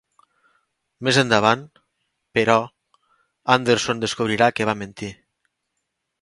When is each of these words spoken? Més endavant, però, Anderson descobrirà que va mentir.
Més 1.07 1.17
endavant, 1.21 1.61
però, 2.39 2.55
Anderson 3.57 4.01
descobrirà 4.07 4.49
que 4.61 4.69
va 4.71 4.77
mentir. 4.81 5.13